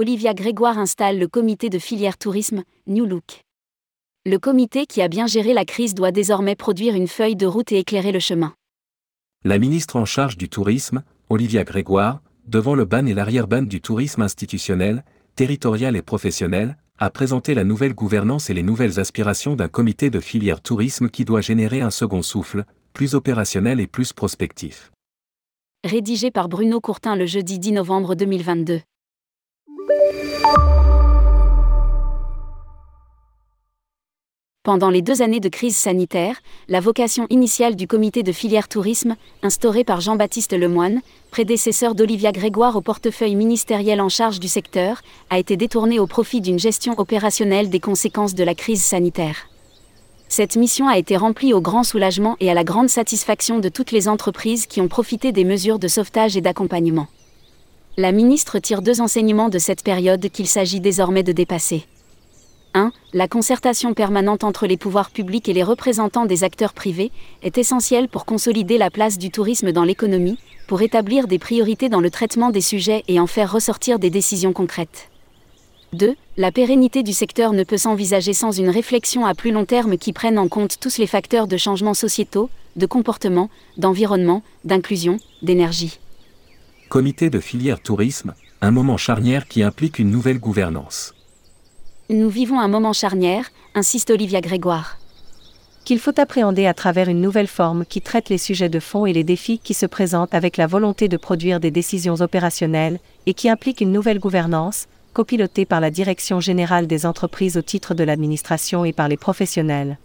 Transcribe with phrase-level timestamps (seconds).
[0.00, 3.42] Olivia Grégoire installe le comité de filière tourisme, New Look.
[4.26, 7.70] Le comité qui a bien géré la crise doit désormais produire une feuille de route
[7.70, 8.54] et éclairer le chemin.
[9.44, 14.22] La ministre en charge du tourisme, Olivia Grégoire, devant le ban et l'arrière-ban du tourisme
[14.22, 15.04] institutionnel,
[15.36, 20.18] territorial et professionnel, a présenté la nouvelle gouvernance et les nouvelles aspirations d'un comité de
[20.18, 22.64] filière tourisme qui doit générer un second souffle,
[22.94, 24.90] plus opérationnel et plus prospectif.
[25.84, 28.80] Rédigé par Bruno Courtin le jeudi 10 novembre 2022.
[34.64, 39.14] Pendant les deux années de crise sanitaire, la vocation initiale du comité de filière tourisme,
[39.42, 45.38] instauré par Jean-Baptiste Lemoine, prédécesseur d'Olivia Grégoire au portefeuille ministériel en charge du secteur, a
[45.38, 49.50] été détournée au profit d'une gestion opérationnelle des conséquences de la crise sanitaire.
[50.28, 53.92] Cette mission a été remplie au grand soulagement et à la grande satisfaction de toutes
[53.92, 57.06] les entreprises qui ont profité des mesures de sauvetage et d'accompagnement.
[57.96, 61.84] La ministre tire deux enseignements de cette période qu'il s'agit désormais de dépasser.
[62.74, 62.90] 1.
[63.12, 67.12] La concertation permanente entre les pouvoirs publics et les représentants des acteurs privés
[67.44, 72.00] est essentielle pour consolider la place du tourisme dans l'économie, pour établir des priorités dans
[72.00, 75.08] le traitement des sujets et en faire ressortir des décisions concrètes.
[75.92, 76.16] 2.
[76.36, 80.12] La pérennité du secteur ne peut s'envisager sans une réflexion à plus long terme qui
[80.12, 86.00] prenne en compte tous les facteurs de changement sociétaux, de comportement, d'environnement, d'inclusion, d'énergie.
[86.94, 91.12] Comité de filière tourisme, un moment charnière qui implique une nouvelle gouvernance.
[92.08, 94.96] Nous vivons un moment charnière, insiste Olivia Grégoire.
[95.84, 99.12] Qu'il faut appréhender à travers une nouvelle forme qui traite les sujets de fond et
[99.12, 103.48] les défis qui se présentent avec la volonté de produire des décisions opérationnelles et qui
[103.48, 108.84] implique une nouvelle gouvernance, copilotée par la Direction générale des entreprises au titre de l'administration
[108.84, 109.98] et par les professionnels.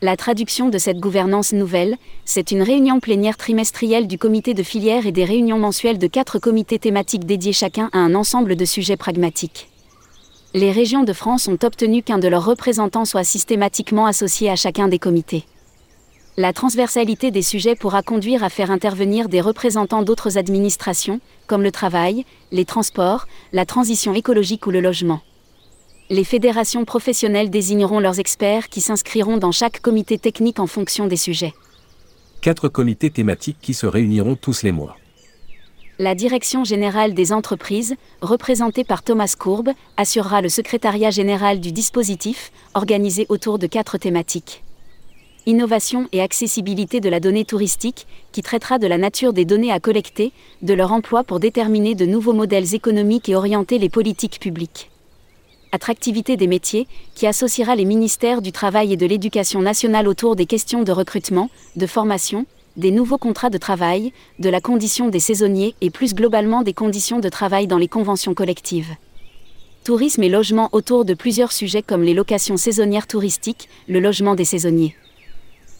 [0.00, 5.08] La traduction de cette gouvernance nouvelle, c'est une réunion plénière trimestrielle du comité de filière
[5.08, 8.96] et des réunions mensuelles de quatre comités thématiques dédiés chacun à un ensemble de sujets
[8.96, 9.68] pragmatiques.
[10.54, 14.86] Les régions de France ont obtenu qu'un de leurs représentants soit systématiquement associé à chacun
[14.86, 15.44] des comités.
[16.36, 21.18] La transversalité des sujets pourra conduire à faire intervenir des représentants d'autres administrations,
[21.48, 25.22] comme le travail, les transports, la transition écologique ou le logement
[26.10, 31.16] les fédérations professionnelles désigneront leurs experts qui s'inscriront dans chaque comité technique en fonction des
[31.16, 31.52] sujets.
[32.40, 34.96] Quatre comités thématiques qui se réuniront tous les mois.
[35.98, 42.52] La Direction générale des entreprises, représentée par Thomas Courbe, assurera le secrétariat général du dispositif,
[42.74, 44.62] organisé autour de quatre thématiques.
[45.44, 49.80] Innovation et accessibilité de la donnée touristique, qui traitera de la nature des données à
[49.80, 50.32] collecter,
[50.62, 54.90] de leur emploi pour déterminer de nouveaux modèles économiques et orienter les politiques publiques.
[55.70, 60.46] Attractivité des métiers, qui associera les ministères du Travail et de l'Éducation nationale autour des
[60.46, 62.46] questions de recrutement, de formation,
[62.78, 67.18] des nouveaux contrats de travail, de la condition des saisonniers et plus globalement des conditions
[67.18, 68.94] de travail dans les conventions collectives.
[69.84, 74.44] Tourisme et logement autour de plusieurs sujets comme les locations saisonnières touristiques, le logement des
[74.44, 74.96] saisonniers.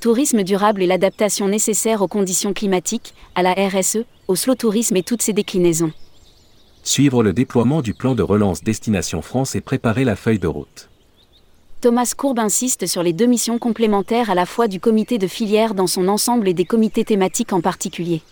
[0.00, 5.02] Tourisme durable et l'adaptation nécessaire aux conditions climatiques, à la RSE, au slow tourisme et
[5.02, 5.92] toutes ses déclinaisons
[6.84, 10.90] suivre le déploiement du plan de relance Destination France et préparer la feuille de route.
[11.80, 15.74] Thomas Courbe insiste sur les deux missions complémentaires à la fois du comité de filière
[15.74, 18.22] dans son ensemble et des comités thématiques en particulier.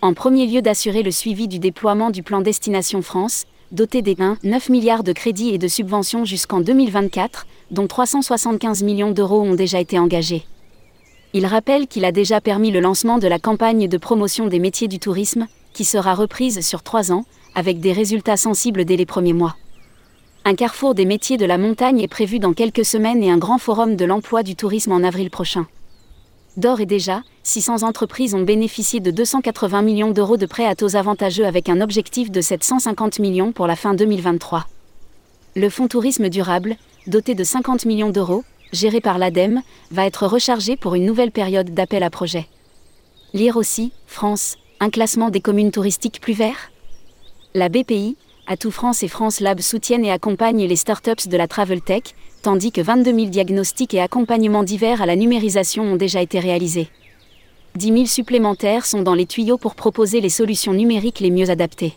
[0.00, 4.38] En premier lieu d'assurer le suivi du déploiement du plan Destination France, doté des 1,
[4.42, 9.80] 9 milliards de crédits et de subventions jusqu'en 2024, dont 375 millions d'euros ont déjà
[9.80, 10.44] été engagés.
[11.34, 14.88] Il rappelle qu'il a déjà permis le lancement de la campagne de promotion des métiers
[14.88, 17.24] du tourisme, qui sera reprise sur trois ans,
[17.54, 19.56] avec des résultats sensibles dès les premiers mois.
[20.44, 23.58] Un carrefour des métiers de la montagne est prévu dans quelques semaines et un grand
[23.58, 25.66] forum de l'emploi du tourisme en avril prochain.
[26.56, 30.96] D'or et déjà, 600 entreprises ont bénéficié de 280 millions d'euros de prêts à taux
[30.96, 34.66] avantageux avec un objectif de 750 millions pour la fin 2023.
[35.54, 40.76] Le fonds tourisme durable, doté de 50 millions d'euros, géré par l'ADEME, va être rechargé
[40.76, 42.48] pour une nouvelle période d'appel à projets.
[43.32, 46.72] Lire aussi, France, un classement des communes touristiques plus verts
[47.54, 48.16] la BPI,
[48.48, 52.02] Atout France et France Lab soutiennent et accompagnent les startups de la Travel Tech,
[52.42, 56.88] tandis que 22 000 diagnostics et accompagnements divers à la numérisation ont déjà été réalisés.
[57.76, 61.92] 10 000 supplémentaires sont dans les tuyaux pour proposer les solutions numériques les mieux adaptées.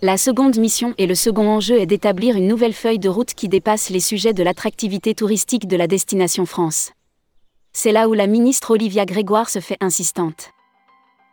[0.00, 3.48] La seconde mission et le second enjeu est d'établir une nouvelle feuille de route qui
[3.48, 6.92] dépasse les sujets de l'attractivité touristique de la destination France.
[7.72, 10.52] C'est là où la ministre Olivia Grégoire se fait insistante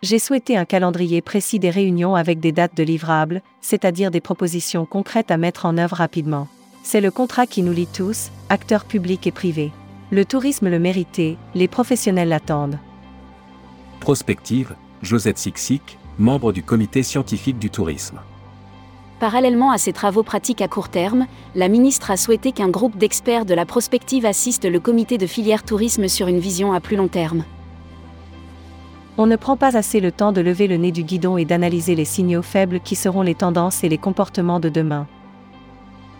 [0.05, 4.85] j'ai souhaité un calendrier précis des réunions avec des dates de livrables, c'est-à-dire des propositions
[4.85, 6.47] concrètes à mettre en œuvre rapidement.
[6.83, 9.71] C'est le contrat qui nous lie tous, acteurs publics et privés.
[10.11, 12.77] Le tourisme le méritait, les professionnels l'attendent.
[13.99, 18.19] Prospective, Josette Sixic, membre du comité scientifique du tourisme.
[19.19, 21.25] Parallèlement à ces travaux pratiques à court terme,
[21.55, 25.63] la ministre a souhaité qu'un groupe d'experts de la prospective assiste le comité de filière
[25.63, 27.43] tourisme sur une vision à plus long terme.
[29.17, 31.95] On ne prend pas assez le temps de lever le nez du guidon et d'analyser
[31.95, 35.07] les signaux faibles qui seront les tendances et les comportements de demain.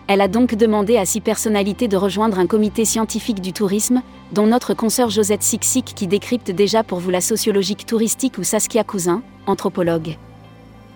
[0.08, 4.02] Elle a donc demandé à six personnalités de rejoindre un comité scientifique du tourisme,
[4.32, 8.84] dont notre consoeur Josette Sixic qui décrypte déjà pour vous la sociologique touristique ou Saskia
[8.84, 10.16] Cousin, anthropologue.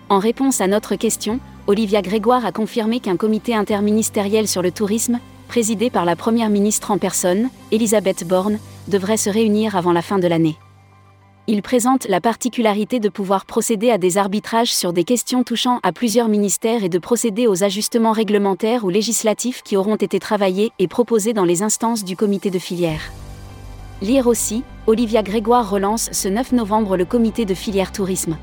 [0.09, 5.19] En réponse à notre question, Olivia Grégoire a confirmé qu'un comité interministériel sur le tourisme,
[5.49, 8.57] présidé par la Première ministre en personne, Elisabeth Borne,
[8.87, 10.57] devrait se réunir avant la fin de l'année.
[11.53, 15.91] Il présente la particularité de pouvoir procéder à des arbitrages sur des questions touchant à
[15.91, 20.87] plusieurs ministères et de procéder aux ajustements réglementaires ou législatifs qui auront été travaillés et
[20.87, 23.01] proposés dans les instances du comité de filière.
[24.01, 28.37] Lire aussi, Olivia Grégoire relance ce 9 novembre le comité de filière tourisme.